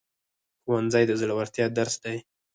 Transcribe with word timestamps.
ښوونځی 0.63 1.03
د 1.07 1.11
زړورتیا 1.21 1.65
درس 1.77 1.95
دی 2.03 2.17